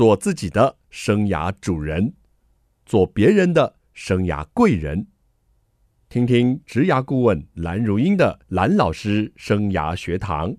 [0.00, 2.14] 做自己的生涯主人，
[2.86, 5.08] 做别人的生涯贵人。
[6.08, 10.56] 听听职涯顾问蓝如英的蓝老师生涯学堂，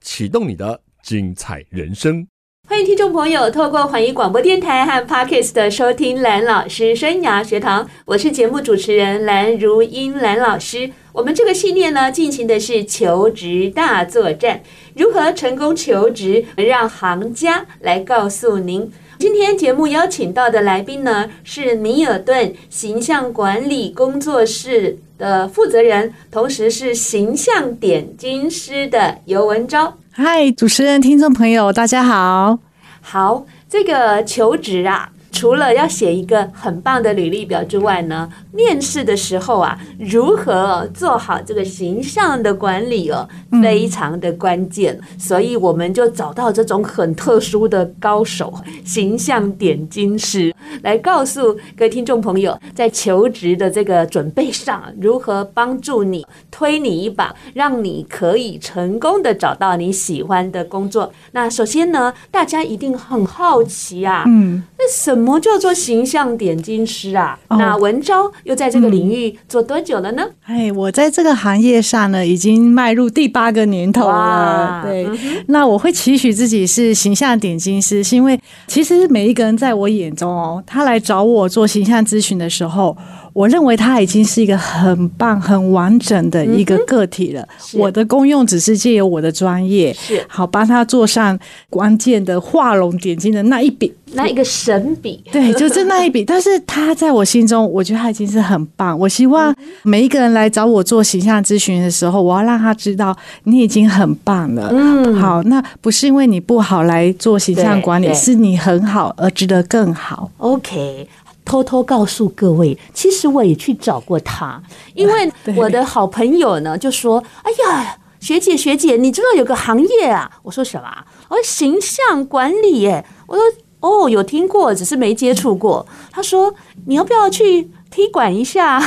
[0.00, 2.26] 启动你的精彩人生。
[2.66, 10.90] 欢迎听众朋友透过环宇广播电台和 Parkes 的收听蓝老师生涯学堂，我是节目主持人蓝如英蓝老师。
[11.18, 14.60] 我们这个系列呢，进行的是求职大作战，
[14.94, 18.88] 如何成功求职，让行家来告诉您。
[19.18, 29.98] 今天节目邀请到的来宾呢，是米尔顿形象管理工作室的负责人，同时是形象点睛师的尤文昭。
[30.12, 32.60] 嗨，主持人、听众朋友，大家好。
[33.00, 35.10] 好，这个求职啊。
[35.38, 43.28] 除了要写一个很棒的履历表之外呢，面试的时候啊，如何做好这个形象的管理哦，
[43.62, 44.98] 非常的关键。
[45.00, 45.20] 嗯。
[45.20, 48.52] 所以我们就找到这种很特殊的高手——
[48.84, 50.52] 形象点睛师，
[50.82, 61.12] 来告诉各位听众朋友，在求职的这个准备上，如何帮助你推你一把，让你可以成功的找到你喜欢的工作。
[61.32, 67.36] 那首先呢，大家一定很好奇啊，嗯，那什什么叫做形象点睛师啊？
[67.48, 70.22] 哦、那文昭又在这个领域做多久了呢？
[70.44, 74.80] 哎，我在这个行业上呢，已经迈入第八个年头了。
[74.84, 82.96] 对、嗯，那我会期许自己是形象点睛师，是因为其实每一个人在我眼中哦，他来找我做形象咨询的时候。
[83.38, 87.40] 我认为他已经是一个很棒、很完整的一个个体了。
[87.72, 91.38] 嗯、我的功用只是借由我的专业，是好帮他做上
[91.70, 95.22] 关键的画龙点睛的那一笔，那一个神笔。
[95.30, 96.24] 对，就是那一笔。
[96.26, 98.98] 但是他在我心中，我觉得他已经是很棒。
[98.98, 104.68] 我希望每一个人来找我做形象咨询的时候，我要让他知道你已经很棒了。
[104.72, 110.28] 嗯，好，那不是因为你不好来做形象管理，是你很好而值得更好。
[110.38, 111.06] OK。
[111.48, 114.62] 偷偷告诉各位，其实我也去找过他，
[114.94, 120.86] 因为 我的好朋友呢就说：“哎呀，学姐学姐，你知道有个行业啊？”我说：“什么？”
[121.30, 123.42] 我说：“形象管理。”耶，我说
[123.80, 126.54] ：“哦，有听过，只是没接触过。”他说
[126.86, 128.78] ：“你要不要去踢馆一下？”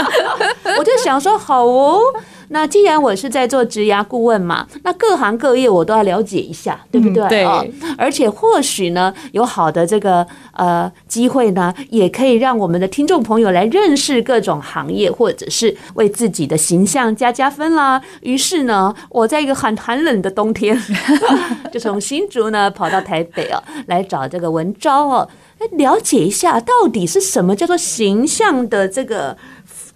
[0.78, 2.00] 我就想说：“好哦。”
[2.54, 7.24] 那既然我是在做职涯顾问嘛，那各行各业我都要了解一下，对不对？
[7.24, 7.72] 嗯、对。
[7.98, 18.00] 而且或许呢，有好的这个呃机会呢，也可以让我们的听众朋友来认识各种行业，或者是为自己的形象加加分啦。
[18.20, 20.80] 于是呢，我在一个很寒冷的冬天，
[21.72, 25.28] 就从新竹呢跑到台北哦，来找这个文昭哦，
[25.58, 29.36] 来了解一下到底是什么叫做形象的这个。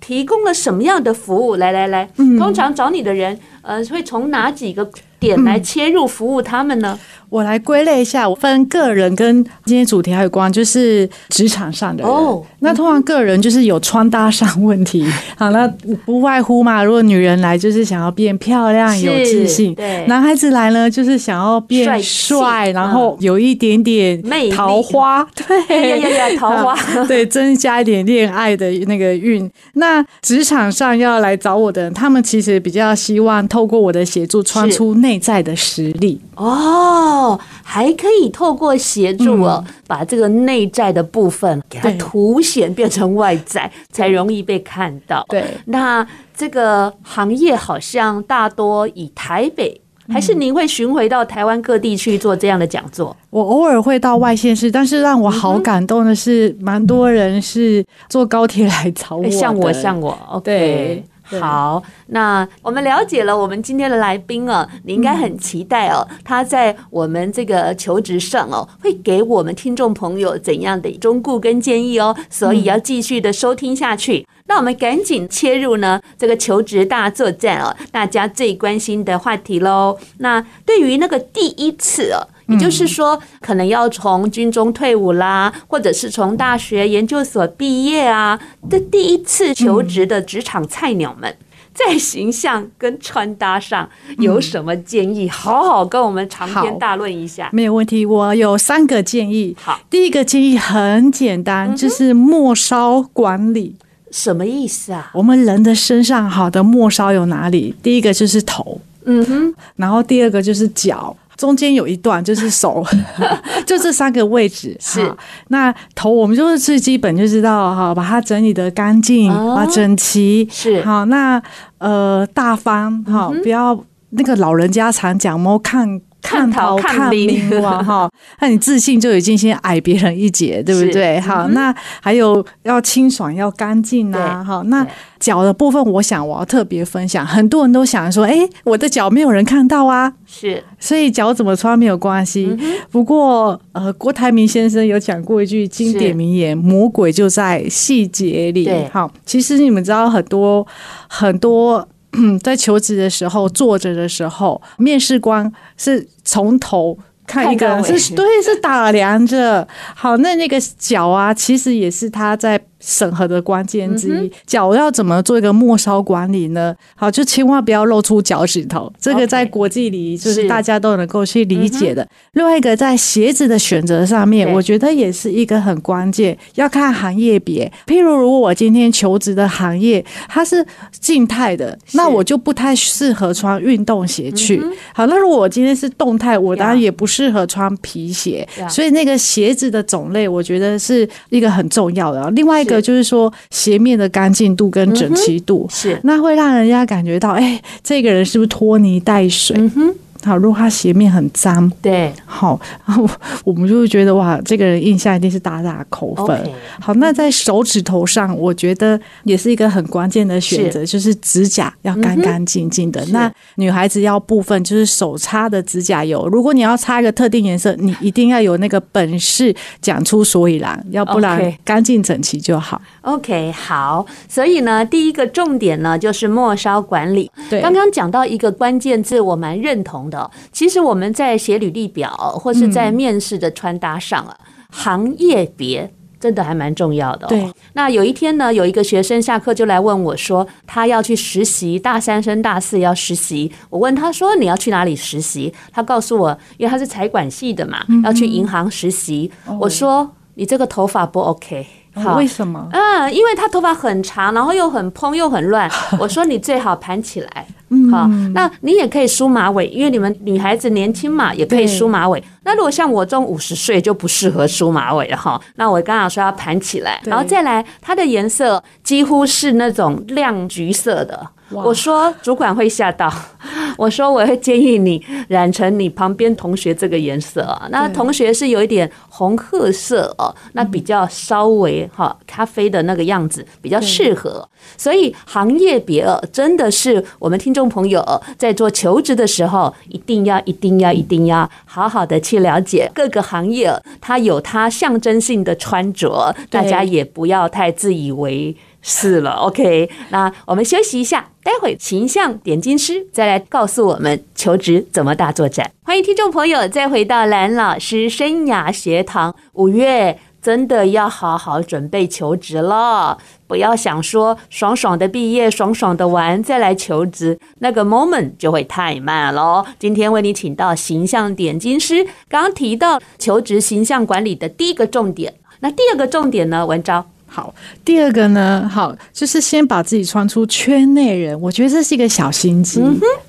[0.00, 1.56] 提供了什么样的服务？
[1.56, 6.98] 来来来，通常找你的人，呃，会从哪几个点来切入服务他们呢？
[7.30, 12.10] 我来归类一下，我分个人跟今天主题还有关，就是职场上的人。
[12.10, 15.04] 哦，那通常个人就是有穿搭上问题，
[15.36, 15.68] 好，那
[16.06, 16.82] 不外乎嘛。
[16.82, 24.22] 如果女人来就是想要变漂亮、有自信；对，男孩子来呢就是想要变帅，然后有一点点
[24.56, 29.50] 桃花，对，呀呀，桃花，对，增加一点恋爱的那个运。
[29.74, 36.20] 那职场上要来找我的人，他们其实比较希望透过我的协助，穿出内在的实力。
[36.34, 37.28] 哦。
[37.28, 45.24] 哦，还可以透过协助哦，把这个内在的部分给它凸显变成外在，才容易被看到。
[45.28, 53.14] 对，那这个行业好像大多以台北，还是您会巡回到台湾各地去做这样的讲座？
[53.28, 60.40] 我偶尔会到外县市，但是让我好感动的是，蛮多人是坐高铁来找我，像我，像我，okay。
[60.42, 61.04] 对。
[61.40, 74.26] 好，那我们了解了我们今天的来宾啊，你应该很期待哦，他在我们这个求职上哦，会给我们听众朋友怎样的忠告跟建议哦，所以要继续的收听下去。
[74.46, 79.98] 那我们赶紧切入呢这个求职大作战哦，大家最关心的话题喽。
[80.18, 82.26] 那对于那个第一次哦。
[82.48, 91.36] 也就是说，可能要从军中退伍啦，或者是从大学研究所毕业啊的第一次求职的职场菜鸟们，
[91.74, 95.28] 在形象跟穿搭上有什么建议？
[95.28, 97.50] 好好跟我们长篇大论一下。
[97.52, 99.54] 没有问题，我有三个建议。
[99.60, 103.76] 好，第一个建议很简单，就是末梢管理。
[104.10, 105.10] 什么意思啊？
[105.12, 107.74] 我们人的身上好的末梢有哪里？
[107.82, 111.14] 第一个就是头，嗯哼，然后第二个就是脚。
[111.38, 112.84] 中间有一段就是手，
[113.64, 115.10] 就这三个位置是。
[115.48, 121.04] 那头我们就是最基本就知道哈，把它整理的干净，啊整齐是好。
[121.06, 121.40] 那
[121.78, 123.78] 呃大方哈，不要
[124.10, 128.10] 那个老人家常讲，莫看看头看明哇哈，
[128.40, 131.18] 那你自信就已经先矮别人一截， 对不对？
[131.20, 134.44] 好，嗯、那还有要清爽，要干净呐。
[134.44, 134.86] 好，那
[135.20, 137.24] 脚的部分，我想我要特别分享。
[137.24, 142.56] 很多人都想说，哎，我的脚没有人看到啊，是，所以脚怎么穿没有关系。
[142.58, 150.66] 嗯、不过，呃，郭台铭先生有讲过一句经典名言：“魔鬼就在细节里。”对，好，其实你们知道很多
[151.08, 151.88] 很多。
[152.12, 159.66] 嗯， 在求职的时候，坐着的时候，面试官是从头看一个人，是对，是打量着。
[159.94, 162.60] 好，那那个脚啊，其实也是他在。
[162.80, 166.74] 审核的关键之一，脚要怎么做一个末梢管理呢？
[166.94, 172.06] 好，就千万不要露出脚趾头，这个在国际里就是大家都能够去理解的。
[172.32, 177.70] 另外一个在鞋子的选择上面，我觉得也是一个很关键，要看行业别。
[177.86, 180.64] 譬如，如果我今天求职的行业它是
[181.00, 184.62] 静态的，那我就不太适合穿运动鞋去。
[184.92, 188.46] 好，那如果我今天是动态，我当然也不适合穿皮鞋。
[188.68, 192.30] 所以那个鞋子的种类，我觉得是一个很重要的。
[192.32, 192.80] 另外一个。
[192.80, 199.56] 就是说鞋面的干净度跟整齐度，嗯、是那会让人家感觉到，哎，这个人是不是拖泥带水？
[199.58, 199.94] 嗯哼。
[200.24, 203.08] 好，如果他鞋面很脏，对，好，然 后
[203.44, 206.50] 我们就会觉得哇，这个人印象一定是大大扣分。
[206.80, 213.00] 好，那在手指头上，我觉得也是一个很关键的选择，是就是指甲要干干净净的。
[213.06, 222.80] 嗯、那女孩子要部分就是手擦的指甲油，如果你要擦一个特定颜色，你一定要有那个本事讲出所以然，要不然干净整齐就好。
[223.02, 227.30] OK，好，所以呢，第一个重点呢就是末梢管理。
[227.48, 232.10] 对，刚刚讲到一个关键字，我蛮认同的，其实我们在写履历表
[232.40, 237.28] 或是在面试的穿搭上啊，嗯、行业别真的还蛮重要的。
[237.28, 243.52] 对，那有一天呢，有一个学生下课就来问我说，他要去实习，大三升大四要实习。
[243.70, 245.54] 我问他说，你要去哪里实习？
[245.70, 249.30] 他告诉我，因为他是财管系的嘛，要去银行实习。
[249.46, 251.64] 嗯、我说，你这个头发不 OK。
[251.94, 252.68] 好，为什么？
[252.72, 255.70] 嗯，因为他头发很长，然后又很蓬又很乱。
[255.98, 257.46] 我说你最好盘起来。
[257.90, 262.22] 好，那你也可以梳马尾，因为你们女孩子年轻嘛，也可以梳马尾。
[262.44, 265.38] 那如果像我这种五十岁就不适合梳马尾了哈。
[265.56, 271.28] 那我刚刚说要盘起来，然后再来，它的颜色几乎是那种亮橘色的。
[271.50, 273.12] 我说主管会吓到，
[273.78, 277.66] 我说我会建议你染成你旁边同学这个颜色啊。
[277.70, 284.46] 那同学是有一点红褐色哦，那比较稍微哈咖啡的那个样子比较适合。
[284.76, 288.04] 所以行业别真的是我们听众朋友
[288.36, 298.54] 在做求职的时候，一定要一定要一定要好好的去了解各个行业，它有它象征性的穿着，大家也不要太自以为。
[298.88, 305.70] 是了，OK，那我们休息一下，待会形象点睛师再来告诉我们求职怎么大作战。
[305.82, 309.34] 欢迎听众朋友再回到蓝老师生涯学堂。
[309.52, 319.66] 五月真的要好好准备求职了，不要想说爽爽的毕业、爽爽的玩再来求职，那个 moment 就会太慢了。
[319.78, 326.64] 今天为你请到形象点睛师，刚刚提到求职形象管理的第一个重点，那第二个重点呢？
[326.64, 327.04] 文昭。
[327.30, 327.54] 好，
[327.84, 332.82] 第二个呢，好，就是先把自己穿出圈内人，我觉得这是一个小心机、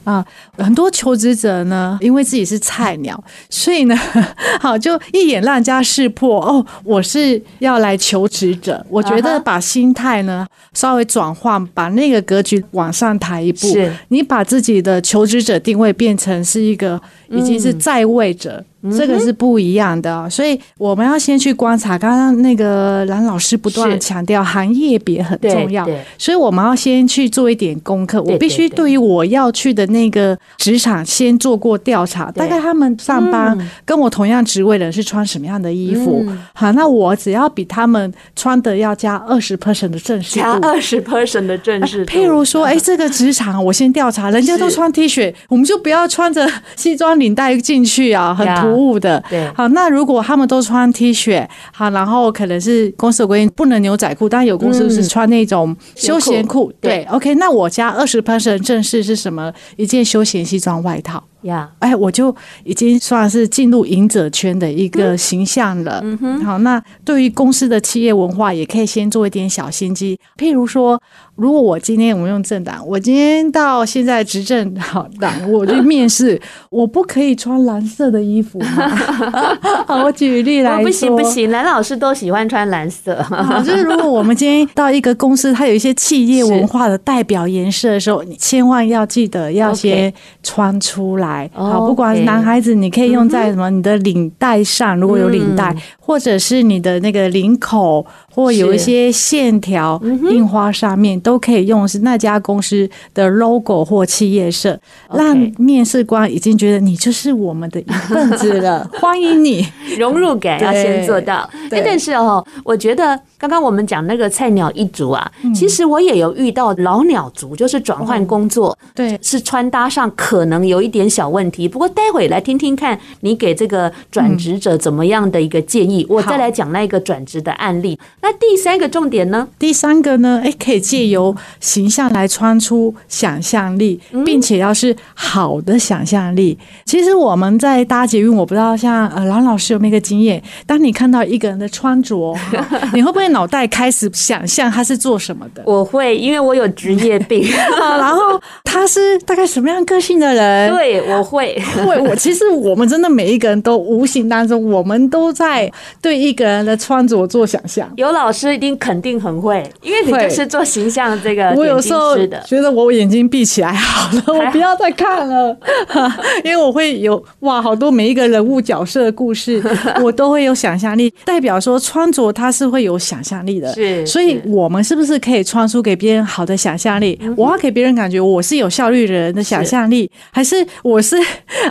[0.05, 0.25] 啊。
[0.57, 3.95] 很多求职者呢，因为自己是菜鸟，所以呢，
[4.59, 8.83] 好就一眼让人家识破哦，我是要来求职者。
[8.89, 18.57] 我觉得把心态呢稍微转换，把那个格局往上抬一步，是你把自己的求职者定位变成是一个已经是在位者。
[18.57, 18.65] 嗯
[18.97, 21.97] 这个是不一样的，所以我们要先去观察。
[21.97, 25.85] 刚刚那个蓝老师不断强调行业别很重要，
[26.17, 28.21] 所以我们要先去做一点功课。
[28.21, 36.25] 我必须对于我要去的那个职场先做过调查，大概他们上班跟我同样职位的人是穿什么样的衣服。
[36.53, 42.13] 好，那我只要比他们穿的要加二十 percent 的正式度，加二十 percent 的正式度。
[42.13, 48.68] 譬如说，哎，这个职场我先调查，人家都穿 T 恤，我们就不要穿着西装领带进去啊，很突。
[48.69, 59.51] 服务的，对，好，那如果他们都穿 T 恤，好，然后可能是公司有规定不能牛仔裤，但有公司是穿那种休闲裤，对，OK，那我家二十 percent 正式是什么？
[59.77, 61.23] 一件休闲西装外套。
[61.43, 66.01] 呀，哎，我就已经算是进入赢者圈的一个形象了。
[66.03, 70.19] 嗯哼，好，那对于公司的企业文化，也可以先做一点小心机。
[70.37, 71.01] 譬如说，
[71.35, 78.89] 如果我今天我们用政党，我今天到现在执政好党，我去面试，我不可以穿蓝色的衣服吗？
[79.87, 83.25] 好，我举例来说，不行不行，蓝老师都喜欢穿蓝色。
[83.65, 91.28] 就是如果我们今天到一个公司，它有一些企业文化的代表颜色的时候，你千万要记得要先穿出来。
[91.29, 91.49] 来。
[91.53, 93.69] 好，不管男孩子，你可以用在什么？
[93.69, 98.05] 你的领带上，如果有领带，或者是你的那个领口，
[98.39, 104.79] 或有一些线条印花上面，都可以用是那家公司的 logo 或企业色，
[105.13, 109.67] 让面试官已经觉得你就是我们的一份子了， 欢迎你，
[109.97, 111.49] 融入感要先做到。
[111.69, 121.67] 哎，但是哦，我觉得刚刚我们讲那个菜鸟一族啊，其实我也有遇到老鸟族，就是转换工作，对，是穿搭上可能有一点小问题。
[121.67, 127.99] 不过待会来听听看你给这个转职者怎么样的一个建议，我再来讲那个转职的案例。
[128.21, 129.47] 那第三个重点呢？
[129.57, 130.41] 第三个呢？
[130.43, 136.57] 哎，可以借由形象来穿出想象力，并且要是好的想象力。
[136.85, 142.35] 其实我们在搭捷运，我不知道像呃郎老师有没有个经验，当你看到一个人的穿着，
[142.93, 145.61] 你会不会脑袋开始想象他是做什么的？
[145.65, 147.47] 我会，因为我有职业病。
[147.79, 150.73] 然后他是大概什么样个性的人？
[150.73, 151.59] 对，我会。
[151.85, 155.71] 会，我其实我们真的每一个人都无形当中，我们都在
[156.01, 157.89] 对一个人的穿着做想象。
[157.95, 161.49] 有老师一定肯定很会，因为你就是做形象这个。
[161.55, 165.57] 我有时候觉得我眼睛闭起来好了， 我不要再看了，
[166.43, 169.61] 因为我会有哇，好多每一个人物角色的故事，
[170.03, 173.73] 我都会有想象力，代表说穿着它是会有想象力的。
[173.73, 177.19] 是，所以我们是不是可以穿出给别人好的想象力？
[177.35, 181.17] 我要给别人感觉我是有效率的人的想象力，还是我是？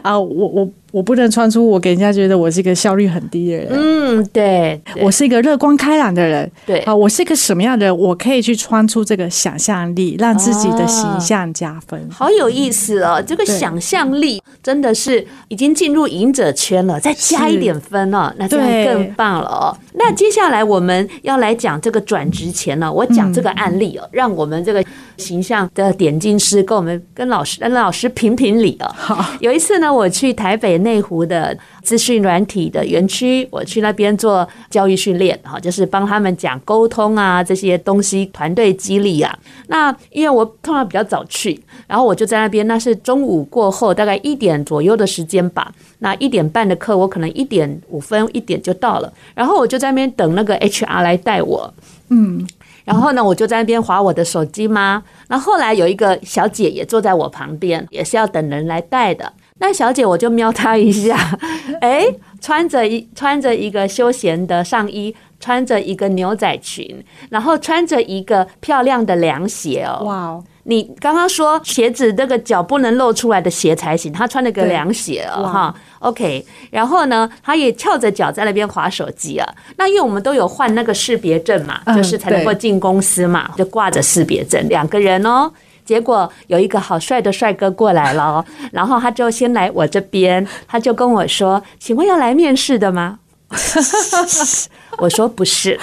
[0.02, 3.68] 啊，我我我不能穿出我给人家觉得我是一个效率很低的人。
[3.70, 6.50] 嗯，对，我是一个乐观开朗的人。
[6.64, 7.96] 对啊，我是一个什么样的人？
[7.96, 12.00] 我可以去穿出这个想象力，让自己的形象加分。
[12.10, 19.76] 啊、好有意思哦，这个想象力真的是已经进入赢者圈了，再加一点分哦，那这样更棒了哦。
[19.94, 24.84] 那接下来我们要来讲这个转职前呢，我讲这个案例哦，让我们这个。
[25.18, 28.88] 形象的点睛师跟我们跟老师跟老师评评理哦。
[28.94, 39.38] 好，有一次呢，我去台北内湖的资讯软体的园区，我去那边做教育训练，哈，就是帮他们讲沟通啊这些东西，团队激励啊。
[39.68, 45.72] 那因为我通常比较早去，然后我就在那边，那是中午过后大概一点左右的时间吧。
[46.00, 51.74] 那一点半的课，我可能一点五分一点就到了，然后我就在那边等那个 HR 来带我，
[52.10, 52.46] 嗯。
[52.84, 55.02] 然后呢，我就在那边划我的手机嘛。
[55.26, 59.30] 那后来有一个小姐也坐在我旁边，也是要等人来带的。
[59.58, 61.16] 那小姐我就瞄她一下，
[61.80, 62.06] 哎，
[62.40, 70.04] 穿着一穿着一个休闲的上衣，穿着一个牛仔裙，然后穿着一个漂亮的凉鞋哦。
[70.04, 70.44] 哇哦。
[70.64, 79.48] 你刚刚说鞋子那个脚不能露出来的鞋才行，她穿了个凉鞋哦，哈，OK，然后呢，她也翘着脚在那边划手机啊。
[79.78, 85.50] 那因为我们都有换那个识别证嘛，就是才能够进公司嘛，就挂着识别证，两个人哦。
[85.88, 93.20] 结果有一个好帅的帅哥过来了，然后他就先来我这边，他就跟我说：“请问要来面试的吗？”
[95.00, 95.80] 我说不是，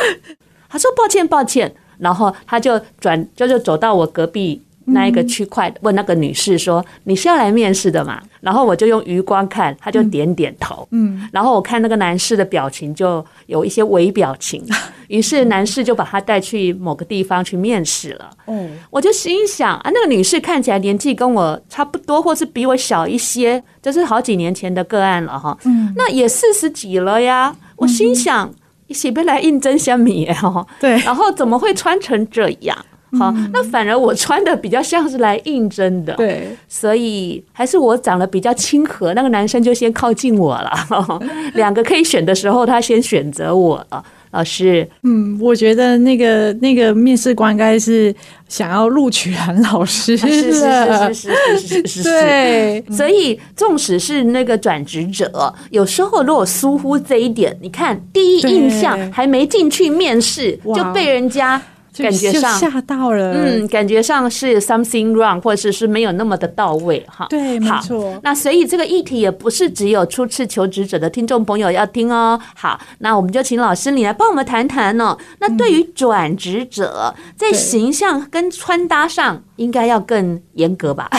[0.70, 4.62] 他说抱歉抱歉，然后他就转就就走到我隔壁。
[4.86, 10.88] 那一个区块问那个女士说：“你是要来面试的嘛？”然后我就用余光看，他就点点头。
[10.92, 14.64] 嗯，然后我看那个男士的表情就有一些微表情，
[15.10, 18.30] 于是男士就把他带去某个地方去面试了。
[18.46, 25.58] 哦，我就心想啊，那个女士看起来年纪跟我差不多，或是比我小一些，这是好几年前的个案了哈。
[25.66, 27.56] 嗯，那也四十几了呀。
[27.78, 28.54] 我心想，
[28.88, 30.66] 一起被来应征小米哈。
[30.80, 32.78] 对，然后怎么会穿成这样？
[33.18, 40.72] 好，那反而我穿的比较像是来应征的，对，所以还是我长得比较亲和，那个男生就先靠近我了。
[41.56, 44.04] 两个可以选的时候，他先选择我了。
[44.32, 48.14] 老师，嗯，我觉得那个那个面试官应该是
[48.50, 52.84] 想要录取韩老师，是是是是是是是，对。
[52.92, 61.62] 所以，纵使是那个转职者，有时候如果疏忽这一点，你看第一印象还没进去面试就被人家。
[61.98, 67.26] 感觉上吓到了，嗯，感觉上是 something wrong，或者是是没有那么的到位哈。
[67.30, 68.20] 对，没错。
[68.24, 72.40] 那所以这个议题也不是只有初次求职者的听众朋友要听哦。
[72.56, 75.18] 好，那我们就请老师你来帮我们谈谈哦。
[75.40, 81.10] 那对于转职者在形象跟穿搭上，应该要更严格吧？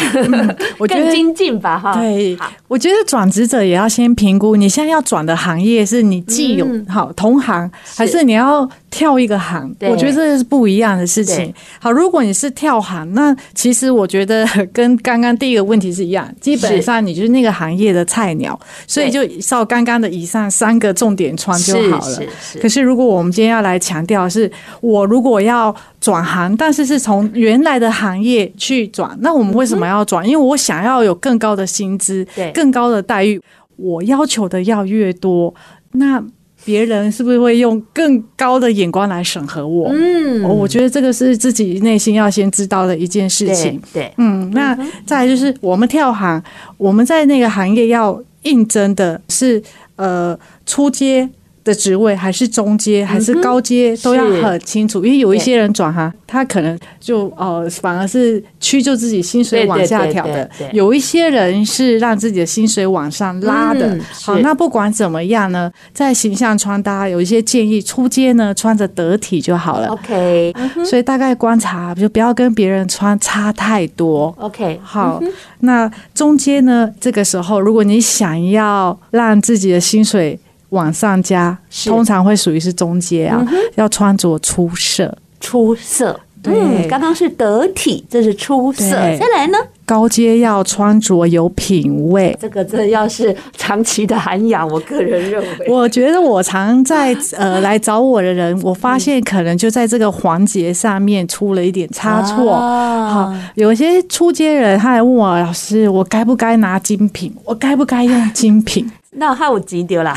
[0.79, 1.79] 我觉得 更精进吧？
[1.79, 1.95] 哈。
[1.95, 2.37] 对，
[2.69, 9.75] 我觉得转职者也要先评估你现在要转的行业是你既有好同行，还是你要跳一个行？
[9.81, 10.67] 我觉得这是不。
[10.67, 11.55] 一样的事情。
[11.79, 22.21] 好，如果你是跳行，那其实我觉得跟刚刚第一个问题是一样，基本上你就是那个行业的菜鸟，所以就照刚刚的以上三个重点穿就好了。
[22.61, 24.51] 可是如果我们今天要来强调，是
[24.81, 29.17] 我如果要转行，但是是从原来的行业去转。
[29.21, 30.29] 那我们为什么要转？
[30.29, 33.41] 因为我想要有更高的薪资，对，更高的待遇。
[33.77, 35.55] 我要求的要越多，
[35.93, 36.21] 那
[36.67, 39.89] 别人是不是会用更高的眼光来审核我？
[39.91, 43.81] 嗯，我觉得这个是自己内心要先知道的一件事情。
[43.93, 46.43] 对，对嗯，那再来就是我们跳行，
[46.77, 49.63] 我们在那个行业要应征的是
[49.95, 51.29] 呃初阶。
[51.67, 63.97] 的职位还是中阶还是高阶、嗯、都要很清楚，因为有一些人转行，他可能就呃反而是屈就自己薪水往下调的，有一些人是让自己的薪水往上拉的。
[63.97, 69.89] 嗯、好，那不管怎么样呢，在形象穿搭有一些建议，出街呢穿着得体就好了。
[69.89, 70.55] OK，
[70.89, 74.33] 所以大概观察就不要跟别人穿差太多。
[74.39, 75.21] OK，好，
[75.61, 80.39] 那中阶呢，这个时候如果你想要让自己的薪水
[80.71, 86.21] 往上加，通常会属于是中阶啊，嗯、要穿着出色，出色。
[86.49, 88.85] 嗯，刚刚是得体，这是出色。
[88.91, 95.67] 再来呢，高阶要穿着有品味，这个这要是长期的涵养，我个人认为。
[95.69, 102.53] 我觉得我常在呃来找我的人，我发现可能就在这个环节上面出了一点差错。
[102.53, 107.35] 啊、好，有些初阶人他来问我老师，我该不该拿精品？
[107.45, 108.89] 我该不该用精品？
[109.19, 110.15] 那还有急丢啦？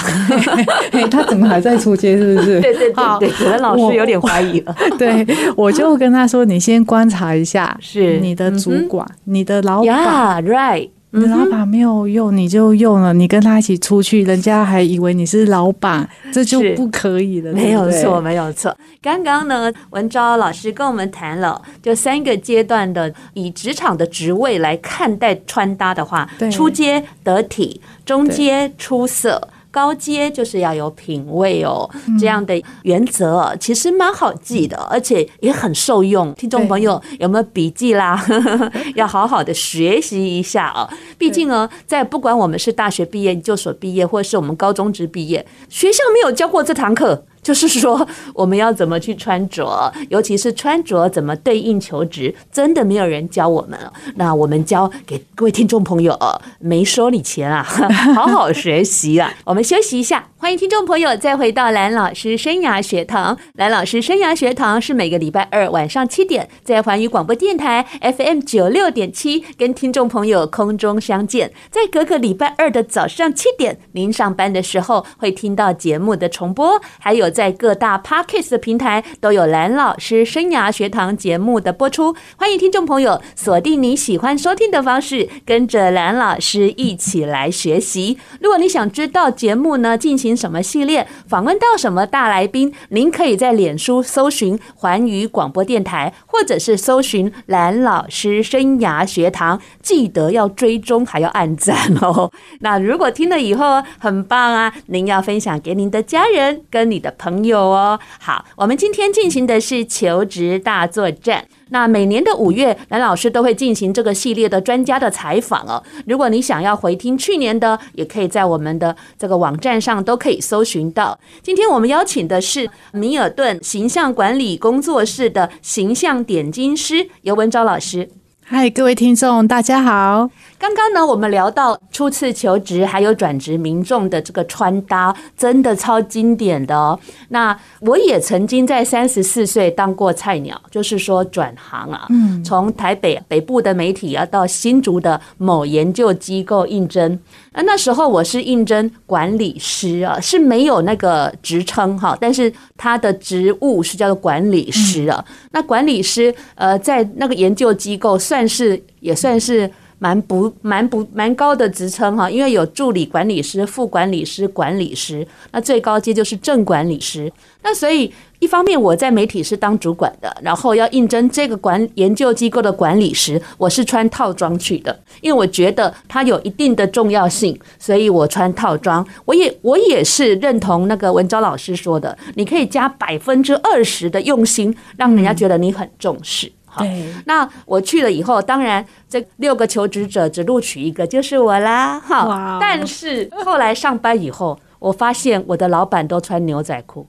[1.09, 2.17] 他怎么还在出街？
[2.17, 2.59] 是不是？
[2.61, 4.75] 对对对对，可能老师有点怀疑了。
[4.99, 5.25] 对，
[5.55, 13.13] 我就跟他说：“你先观察一下，是你的主管，你的老板，right。”你老板没有用，你就用了。
[13.13, 17.51] 你跟他一起出去，人家还以为你是老板，这就不可以了。
[17.51, 18.75] 没有错，没有错。
[19.01, 29.49] 刚刚呢，文昭老师跟我们谈了，就三个阶段的以职场的职位来看待穿搭的话，初阶得体，中阶出色。
[29.71, 36.33] 高阶就是要有品味哦，这样的原则其实蛮好记的，而且也很受用。
[36.33, 38.19] 听众朋友有没有笔记啦？
[38.95, 40.89] 要好好的学习一下哦。
[41.17, 47.25] 毕竟呢，在不管我们是大学毕业、研究所毕业，或是我们高中职毕业，学校没有教过这堂课。
[47.41, 53.91] 就是说，我们要怎么去穿着，尤其是穿着怎么对应求职，真的没有人教我们了。
[54.15, 56.17] 那我们教给各位听众朋友，
[56.59, 57.63] 没收你钱啊，
[58.13, 59.33] 好好学习啊。
[59.45, 63.37] 我们休息一下，欢迎听众朋友再回到蓝老师生涯学堂。
[63.53, 71.51] 蓝老师生涯学堂是每个礼拜二晚上七点，在环宇广播电台 FM 九六点七跟听众朋友空中相见。
[71.71, 77.28] 在隔个礼拜二的早上七点，您上班的时候会听到节目的重播，还有。
[77.29, 88.17] 在各大 Podcast 的平台都有蓝老师生涯学堂节目的播出，欢迎听众朋友锁定你喜欢收听的方式，跟着蓝老师一起来学习。
[88.39, 102.31] 如果你想知道节目呢进行什么系列，访问到什么大来宾，您可以在脸书搜寻环宇广播电台，或者是搜寻蓝老师生涯学堂，记得要追踪还要按赞哦。
[102.61, 107.13] 那如果听了以后很棒啊，您要分享给您的家人跟你的。
[107.19, 111.45] 朋友哦，好，我们今天进行的是求职大作战。
[111.71, 115.83] 那每年的五月，蓝老师都会进行这个系列的专家的采访哦。
[116.07, 121.19] 如果你想要回听去年的，也可以在我们的这个网站上都可以搜寻到。
[121.43, 128.09] 今天我们邀请的是米尔顿形象管理工作室的形象点睛师尤文昭老师。
[128.51, 130.27] 嗨，各位听众，大家好。
[130.57, 136.99] 刚刚呢，我们聊到初次求职还有转职民众的这个穿搭，真的超经典的哦。
[137.29, 147.19] 那我也曾经在三十四岁当过菜鸟，就是说转行啊，嗯，从台北北部的媒体要到新竹的某研究机构应征。
[147.53, 155.23] 那那时候我是应征管理师啊，是没有那个职称哈，但是他的职务是叫做管理师啊。
[155.51, 159.69] 那管理师呃，在那个研究机构算是也算是。
[160.01, 167.29] 蛮不蛮不蛮高的职称哈，因为有助理管理师、副管理师、管理师，那最高阶就是正管理师。
[167.61, 179.05] 那所以一方面我在媒体是当主管的，然后要应征这个管研究机构的管理师，我是穿套装去的，因为我觉得它有一定的重要性，所以我穿套装。
[179.25, 186.49] 我也我也是认同那个文昭老师说的，你可以加百分之二十的用心，让人家觉得你很重视。
[186.69, 186.85] 好，
[187.25, 191.99] 那我去了以后，当然这六个求职者只录取一个，就是我啦。
[191.99, 197.07] 哈，但是后来上班以后，我发现我的老板都穿牛仔裤，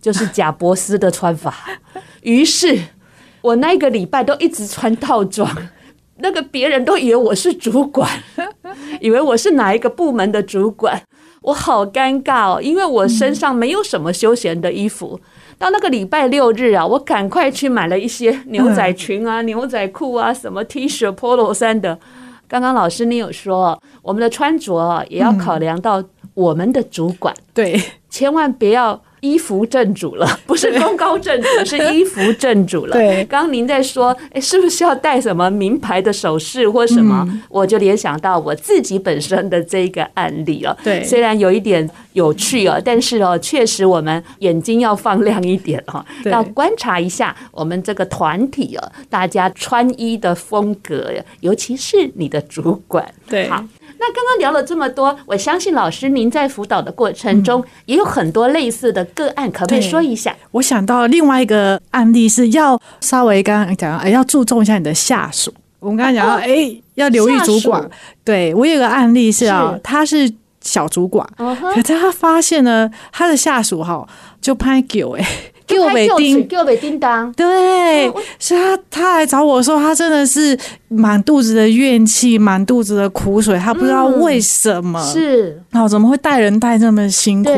[0.00, 1.54] 就是贾伯斯的穿法。
[2.22, 2.78] 于是，
[3.40, 5.50] 我那个礼拜都一直穿套装，
[6.18, 8.08] 那个别人都以为我是主管，
[9.00, 11.02] 以为我是哪一个部门的主管。
[11.42, 15.18] 我好尴尬哦，因为我身上没有什么休闲的衣服。
[15.60, 21.98] 到那个礼拜六日啊，我赶快去买了一些牛仔裙啊、牛仔裤啊、什么 T 恤、Polo 衫的。
[22.48, 29.02] 刚刚老师你有说，我们的穿着也要考量到我们的主管，对，千万不要。
[29.20, 32.92] 衣服正主了， 不是功高震主， 是衣服正主了。
[32.96, 37.24] 对，刚刚您在说，哎，是不是要戴什么名牌的首饰或什么？
[37.28, 40.76] 嗯、我就联想到我自己本身的这个案例了。
[40.82, 53.06] 对，虽然有一点有趣哦，但是哦，确实我们眼睛要放亮一点哦，要观察一下我们这个团体哦，大家穿衣的风格，尤其是你的主管。
[53.28, 53.64] 对，好。
[54.00, 60.34] 那刚刚聊了这么多，我相信老师您在辅导的过程中也有很多类似的个案，可不可以说一下？
[60.52, 65.52] 我想到另外一个案例是要稍微刚刚讲，哎，要注重一下你的下属。
[65.78, 67.88] 我们刚刚讲到，哎，要留意主管。
[68.24, 70.32] 对，我有个案例是啊，他是
[70.62, 74.06] 小主管，可是他发现呢，他的下属哈
[74.40, 75.26] 就拍狗哎。
[75.70, 77.32] 给我北丁，给我北叮当。
[77.32, 87.50] 对，是他，他来找我说，他真的是满肚子的怨气，满肚子的苦水，他不知道为什么、嗯、是，哦，怎么会带人带这么辛苦？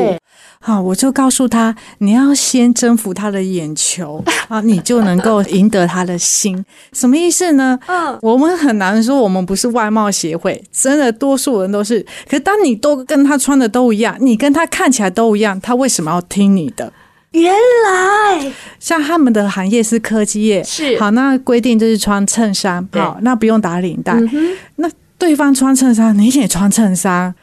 [0.65, 6.63] 好，我就告诉他，你要先征服他的眼球 啊，你就能够赢得他的心。
[6.93, 7.77] 什么意思呢？
[7.87, 12.01] 嗯，我们很难说，我们不是外貌协会，真的，多数人都是。
[12.29, 16.93] 可是当你都跟他穿的都一样，你跟他看起来都一样，他为什么要听你的？
[17.33, 18.51] 原来。
[18.79, 20.99] 像他们的行业是科技业，是。
[20.99, 24.13] 好，那规定就是穿衬衫，好，那不用打领带。
[24.13, 27.33] 嗯、那对方穿衬衫，你也穿衬衫，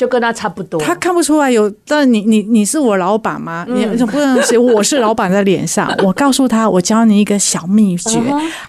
[0.00, 0.80] 就跟他差不多。
[0.80, 3.66] 他看不出来有，但你你你是我老板吗？
[3.68, 5.94] 嗯、你不能写我是老板在脸上。
[6.02, 8.18] 我告诉他，我教你一个小秘诀。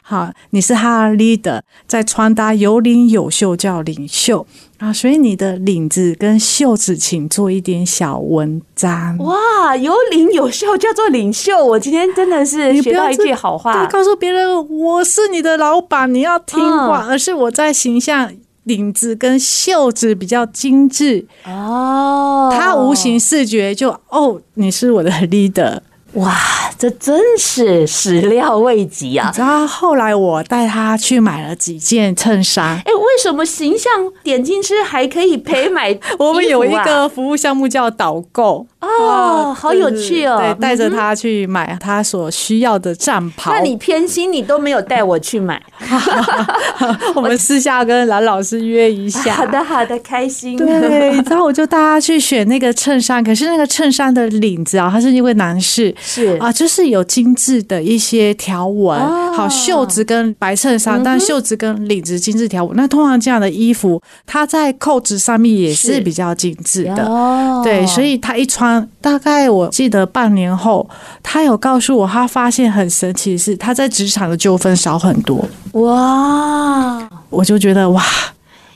[0.02, 4.46] 好，你是他的 leader，在穿搭有领有袖叫领袖。
[4.80, 9.15] 啊，所以你的领子跟袖子，请做一点小文章。
[9.20, 13.86] 哇，有领有袖叫做领袖，我今天真的是学到一句好话。
[13.86, 25.80] 告诉别人我是你的老板，你要听话，嗯、而是我在形象领子跟袖子比较精致哦，他无形视觉就哦，你是我的 leader。
[26.13, 26.36] 哇，
[26.78, 29.32] 这真是始料未及啊！
[29.38, 32.76] 然后后来我带他去买了几件衬衫。
[32.86, 35.97] 哎，为什么形象点进去还可以陪买、啊？
[36.19, 38.67] 我们有一个服务项目叫导购。
[38.82, 40.39] 哦，好有趣哦！
[40.39, 43.54] 对，带着他去买他所需要的战袍。
[43.54, 45.62] 那你偏心，你都没有带我去买。
[47.13, 49.34] 我们私下跟蓝老师约一下。
[49.38, 50.58] 好的，好的，开心。
[50.58, 59.00] 对，然后我就带他去选那个衬衫，可是那个衬衫的领子啊，它是一位男士，是啊，就是有精致的一些条纹。
[59.34, 62.76] 好，袖子跟白衬衫，但袖子跟领子精致条纹。
[62.76, 67.06] 那通常这样的衣服，它在扣子上面也是比较精致的。
[67.06, 68.88] 哦，对，所以他一穿。
[69.00, 70.88] 大概我记得半年后，
[71.24, 75.44] 他有告诉我，他发现很神奇的是，他在职场的纠纷少很多。
[75.74, 77.10] 哇！
[77.30, 78.04] 我就觉得哇，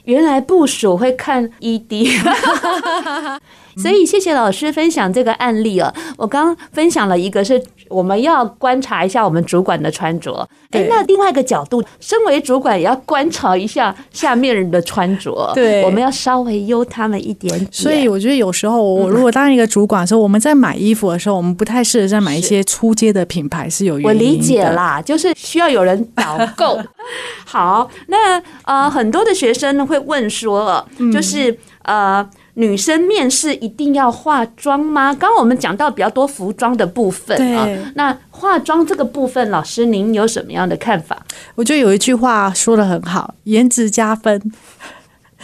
[0.06, 2.10] 原来部署会看 ED。
[3.78, 5.94] 所以谢谢老师分享这个案例哦。
[6.18, 15.52] 我刚刚分享了一个是我们要观察一下我们主管的穿着，哎，那另外一个角度，身为主管也要观察一下下面人的穿着。
[15.54, 17.70] 对，我们要稍微优他们一点点。
[17.72, 24.26] 所以我觉得有时候我如果当一个主管的时候，我们在买衣服的时候，我们不太适合在买一些出街的品牌，是有原因的。
[24.26, 26.80] 我理解啦，就是需要有人导购。
[27.46, 30.84] 好，那呃，很多的学生呢会问说，
[31.14, 32.28] 就是呃。
[32.56, 35.14] 女生面试一定要化妆吗？
[35.14, 41.22] 刚刚我们讲到比较多服装的部分啊，那化妆这个部分，老师您有什么样的看法？
[41.56, 44.52] 我觉得有一句话说的很好，颜值加分。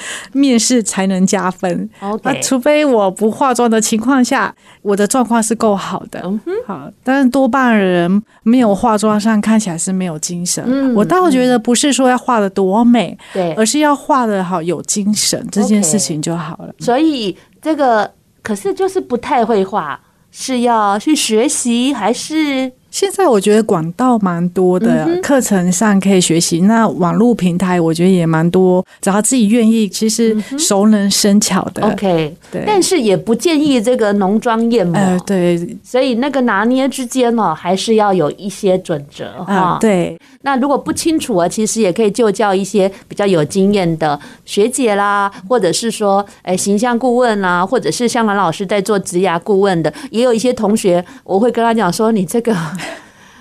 [0.33, 1.89] 面试才能加分。
[1.99, 2.41] Okay.
[2.41, 6.21] 除非我不化妆的情况下，我的状况是够好的。
[6.23, 10.63] 嗯、好，但是多半人没有化妆上看起来是没有精神。
[10.67, 16.73] 嗯、我倒觉得不是说要画的多美，对，而是要画的好有精神，这件事情就好了。
[16.79, 18.11] 所以这个
[18.41, 19.99] 可是就是不太会画，
[20.31, 22.71] 是要去学习还是？
[22.91, 26.59] 现在我觉得管道蛮多的，课程上可以学习。
[26.61, 31.81] 那网络平台我觉得也蛮多，只要自己愿意，其实熟能生巧的。
[31.87, 32.63] OK，对。
[32.67, 34.99] 但是也不建议这个浓妆艳抹。
[34.99, 35.77] 呃，对。
[35.81, 39.77] 所以那个拿捏之间呢，还是要有一些准则哈。
[39.79, 40.19] 对。
[40.41, 52.53] 那如果不清楚啊，其实也可以就教一些比较有经验的学姐啦，或者是说，哎，形象顾问啦，或者是像蓝老师在做职涯顾问的，也有一些同学，我会跟他讲说，你这个。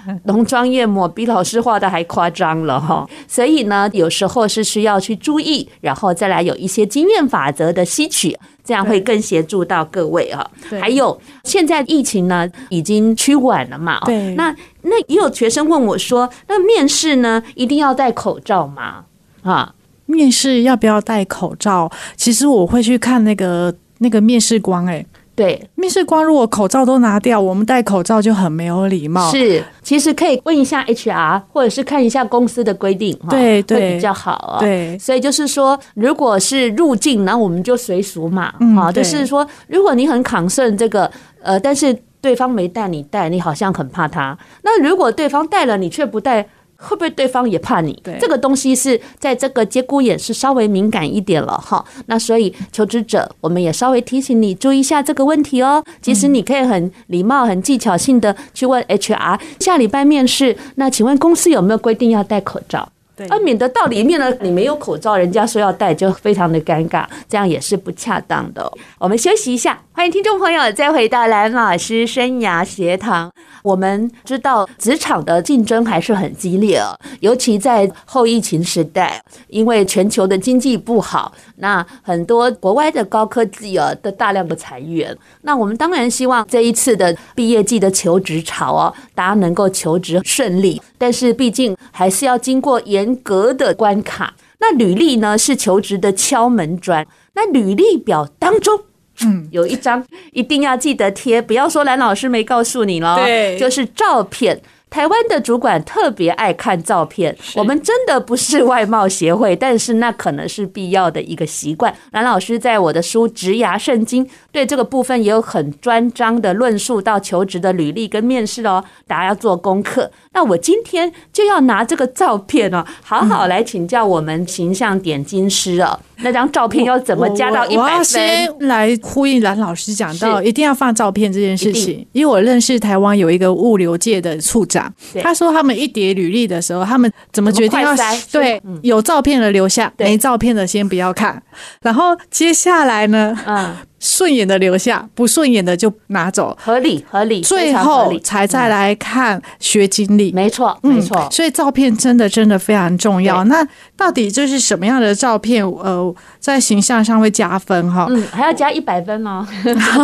[0.25, 3.09] 浓妆艳抹比老师画的还夸张了哈。
[3.27, 10.49] 所以呢，有时候是需要去注意，然后再来有一些经验法则的吸取，这样会更协助到各位啊。
[10.81, 14.01] 还有现在疫情呢已经趋缓了嘛？
[14.05, 14.35] 对。
[14.35, 19.05] 那那也有学生问我说，那面试呢一定要戴口罩吗？
[19.43, 19.75] 啊？
[20.07, 21.89] 面试要不要戴口罩？
[22.17, 25.07] 其实我会去看那个那个面试官，哎，
[25.41, 29.31] 对，面试官如果口罩都拿掉，我们戴口罩就很没有礼貌。
[29.31, 34.61] 是，其实可以问一下 HR，或者是看一下公司的规定，对对，会比较好啊。
[34.61, 44.37] 对，所以就是说，如果是入境，那我们就随俗嘛，啊，就是说，如果你很 concern 这个，呃，但是对方没带你带，你好像很怕他。
[44.63, 46.47] 那如果对方带了，你却不带。
[46.81, 47.93] 会不会对方也怕你？
[48.03, 51.85] 对，这个东西是在这个节骨眼是稍微敏感一点了哈。
[52.07, 55.85] 那所以求职者，我们也稍微提醒你注意一下这个问题哦。
[56.01, 62.89] 其实你可以很礼貌、很技巧性的去问 HR，下礼拜面试，那请问公司有没有规定要戴口罩？
[63.29, 68.73] 而免得到里面呢，你没有口罩，人家说要戴，就非常的尴尬，这样也是不恰当的。
[68.99, 73.31] 我们休息一下，欢迎听众朋友再回到蓝老师生涯学堂。
[73.63, 94.33] 我们知道职场的竞争还是很激烈哦，尤其在后疫情时代，因为全球的经济不好，那很多国外的高科技啊的大量的裁员，那我们当然希望这一次的毕业季的求职潮哦，大家能够求职顺利，但是毕竟还是要经过严格的关卡。
[94.61, 98.81] 那履历呢是求职的敲门砖，那履历表当中。
[99.25, 103.17] 嗯，有一张一定要记得贴，不要说蓝老师没告诉你了。
[103.17, 104.61] 对，就是照片。
[104.89, 111.95] 台湾的主管特别爱看照片，我们真的不是外貌协会，但是那可能是必要的一个习惯。
[112.11, 120.11] 蓝老师在我的书《职涯圣经》对这个部分也有很专章的论述到求职的履历跟面试哦，大家要做功课。
[120.33, 125.99] 那我今天就要拿这个照片哦，好好来请教我们形象点睛师哦。
[126.23, 127.85] 那张照片要怎么加到一百分？
[127.85, 132.07] 我要先来呼应蓝老师讲到，一定要放照片这件事情。
[132.13, 137.95] 因为我认识台湾有一个物流界的处长，他说他们一叠履历的时候，他们怎么决定要
[138.31, 141.43] 对有照片的留下，没照片的先不要看。
[141.81, 143.75] 然后接下来呢，嗯。
[144.01, 147.43] 顺眼的留下，不顺眼的就拿走，合理合理。
[147.43, 151.29] 最后才再来看学经历，没错没错。
[151.31, 153.45] 所以照片真的真的非常重要。
[153.45, 153.65] 那
[153.97, 158.07] 到底就是什么样的照片，呃，在形象上会加分哈？
[158.09, 159.47] 嗯，还要加一百分哦。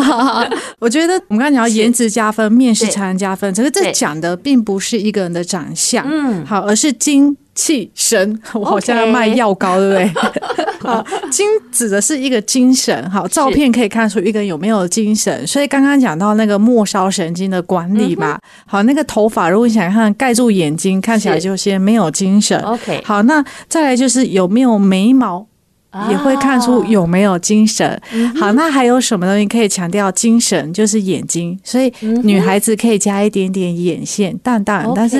[0.78, 3.52] 我觉得我们刚才讲颜值加分，面试才能加分。
[3.54, 7.34] 可是这讲的并不是一个人的长相，嗯，好，而是精。
[7.56, 10.12] 气神， 我好像要卖药膏，对不对？
[10.86, 15.44] 好，精指的是一个精神，好，照片可以看出一个人有没有精神。
[15.44, 22.56] 所以刚刚讲到那个末梢神经的管理嘛，好，那个头发如果你想看盖住眼睛，看起来就先没有精神。
[22.60, 25.46] OK，好，那再来就是有没有眉毛。
[26.10, 28.00] 也会看出有没有精神。
[28.38, 30.72] 好，那还有什么东西可以强调精神？
[30.72, 35.18] 就是眼睛，所以女孩子可以加一点点眼线，淡淡，但是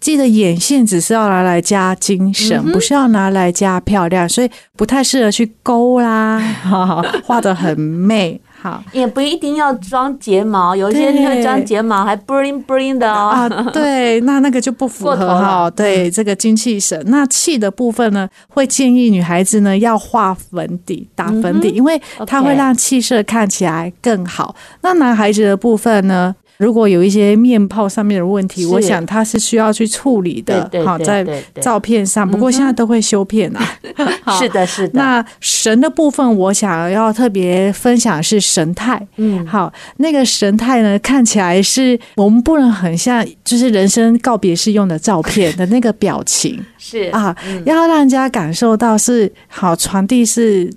[0.00, 6.38] 记得眼线只是要拿来加精神，不是要拿来加漂亮，所以不太适合去勾啦，
[7.24, 8.40] 画得很媚。
[8.60, 13.28] 好，也不一定要装睫毛，有一些人会装睫毛还 bling bling 的哦。
[13.28, 15.70] 啊，对， 那那个就不符合哈。
[15.70, 17.00] 对，这个精气神。
[17.06, 24.56] 那气的部分呢，会建议女孩子呢要画粉底，打粉底，因为它会让气色看起来更好。
[24.82, 26.34] 那男孩子的部分呢？
[26.58, 30.68] 如果有一些面泡上面的问题，我想他是需要去处理的。
[30.84, 31.24] 好，在
[31.60, 33.62] 照片上，不过现在都会修片啊。
[34.38, 34.92] 是的，是的。
[34.94, 39.00] 那神的部分，我想要特别分享是神态。
[39.16, 46.62] 嗯，好，那个神态呢，看起来是我们不能很像，就是人生告别式用的照片的那个表情。
[46.76, 50.70] 是啊，要让人家感受到是好传递是。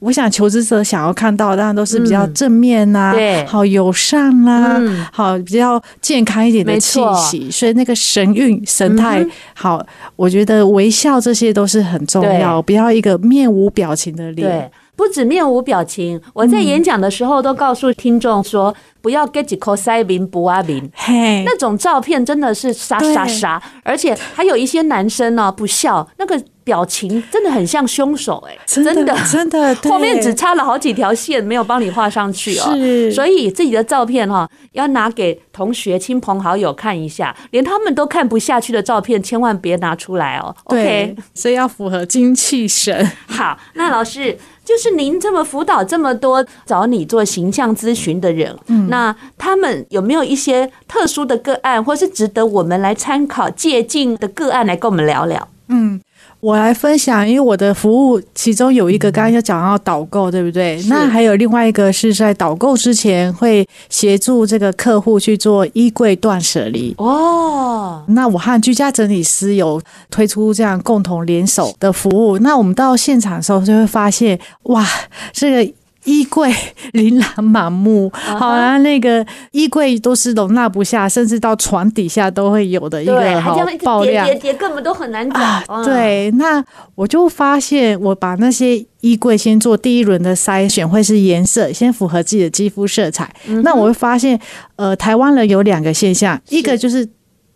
[0.00, 14.70] 我想求职者想要看到，当然都是比较正面呐、啊，对，好友善啦、啊，嗯、好比较健康一点的气息，所以那个神韵、神态，嗯、好，我觉得微笑这些都是很重要，不要一个面无表情的脸。
[14.98, 26.42] 对，不止面无表情，我在演讲的时候都告诉听众说，不要给几口塞饼不阿明，嘿，那种照片真的是傻傻傻，而且还有一些男生呢、啊、不笑那个。
[26.68, 32.74] 表情真的很像凶手哎、欸，真的真的，后面只插了好几条线，没有帮你画上去哦。
[32.74, 40.54] 是，所以自己的照片哈，要拿给同学、亲朋好友看一下，连他们都看不下去的照片，千万别拿出来哦。
[40.68, 43.10] 对，OK，所以要符合精气神。
[43.26, 44.36] 好，那老师。
[44.68, 55.48] 就是您这么辅导这么多找你做形象咨询的人，嗯，那他们有没有一些特殊的个案，或是值得我们来参考借鉴的个案，来跟我们聊聊？
[55.68, 55.98] 嗯。
[56.40, 60.80] 我来分享，因为我的服务其中有一个刚刚要讲到导购，对不对？
[60.88, 68.04] 那还有另外一个是在导购之前会协助这个客户去做衣柜断舍离哦。
[68.08, 72.38] 那我和居家整理师有推出这样共同联手的服务。
[72.38, 74.86] 那我们到现场的时候就会发现，哇，
[75.32, 75.72] 这个。
[76.04, 76.54] 衣柜
[76.92, 85.38] 琳琅满目，好啦，那个衣柜都是容纳不下，甚至到床底下都会有的一个好爆量，叠叠根本都很难找。
[85.38, 93.34] 啊、对，那我就发现，我把那些衣柜先做第一轮的筛选，会是颜色先符合自己的肌肤色彩。
[93.46, 94.38] 嗯、那我会发现，
[94.76, 97.06] 呃，台湾人有两个现象，一个就是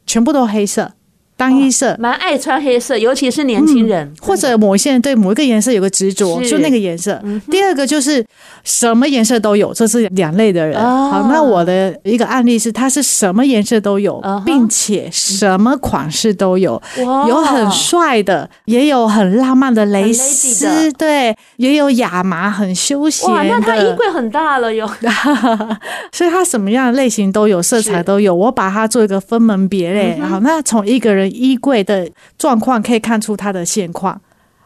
[0.07, 0.93] 全部都黑色。
[1.43, 7.21] 单一色，蛮爱穿黑色，尤其是年轻人，嗯，或者某些人对某一个颜色有个执着，就那个颜色。
[7.25, 8.25] 嗯、第二个就是
[8.63, 10.81] 什么颜色都有，这是两类的人。
[10.81, 23.29] 哦、好，那我的一个案例是，他是什么颜色都有，哦、并且什么款式都有，哦、有很帅的，也有很浪漫的蕾丝，对，也有亚麻很休闲。
[23.29, 24.89] 哇，那他衣柜很大了哟，
[26.13, 30.17] 所以他什么样的类型都有，色彩都有，我把它做一个分门别类。
[30.21, 31.32] 嗯、好，那从一个人。
[31.33, 34.21] 衣柜的状况可以看出它的现况。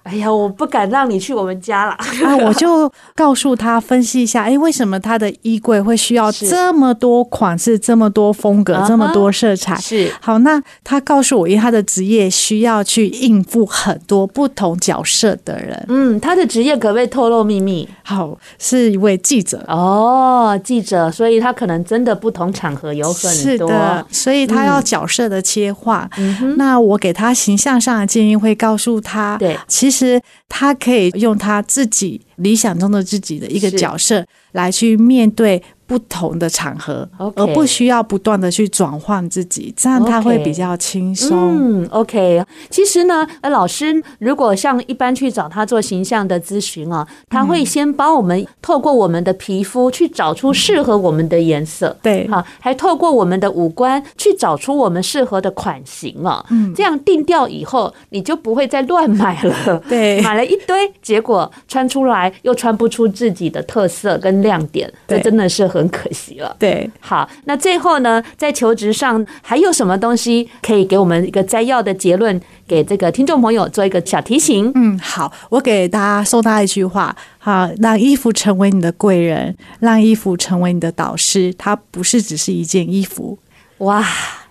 [0.07, 2.37] 哎呀，我不敢让你去我们家了啊！
[2.47, 9.77] 我就告诉他分析一下，哎，为什么他的衣柜会需要这么多款式、这么多风格、这么多色彩？
[9.81, 15.85] 是好，那他告诉我，因为他的职业需要去应付很多不同角色的人。
[15.88, 17.88] 嗯，他的职业可不可以透露秘密？
[18.05, 26.09] 好，是一位记者哦，记者，所以他可能真的不同场合有很多，是的，所以他要角色的切换。
[26.16, 29.96] 嗯，那我给他形象上的建议会告诉他，对，其实。
[29.97, 41.83] 是他可以用他自己理想中的自己的一个角色来去面对不同的场合.而不需要不断的去转换自己，这样他会比较轻松。
[41.83, 42.45] 嗯，OK。
[42.69, 56.45] 其实呢，呃，老师如果像一般去找他做形象的咨询啊，他会先帮我们透过我们的皮肤去找出适合我们的颜色，对，好，还透过我们的五官去找出我们适合的款型啊。
[56.51, 59.81] 嗯，这样定调以后，你就不会再乱买了。
[59.89, 65.66] 对， 买了一堆，结果穿出来又穿不出自己的特色跟亮点，这真的是。
[65.66, 66.55] 很可惜了。
[66.59, 74.70] 对，好，那最后呢，在求职上还有什么东西可以给我们一个摘要的结论，给这个听众朋友做一个小提醒？
[74.77, 81.53] 嗯，好，我给大家送大家一句话：好，让衣服成为你的贵人，让衣服成为你的导师。
[81.59, 83.37] 它不是只是一件衣服，
[83.79, 84.07] 哇，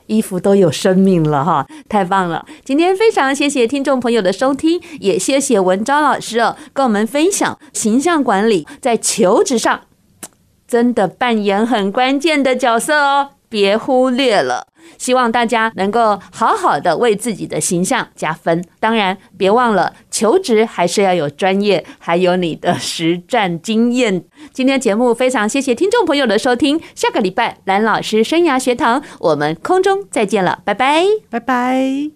[0.08, 2.46] 衣服都有生命了哈，太棒了！
[2.63, 9.82] 今天非常谢谢听众朋友的收听，也谢谢文昭老师哦，跟我们分享形象管理在求职上。
[10.68, 14.68] 真的扮演很关键的角色哦，别忽略了。
[14.98, 18.62] 希望大家能够好好的为自己的形象加分。
[18.82, 24.26] 当然，别忘了求职还是要有专业，还有你的实战经验。
[24.52, 32.15] 今天节目非常谢谢听众朋友的收听，下个礼拜蓝老师生涯学堂，我们空中再见了，拜拜，拜拜。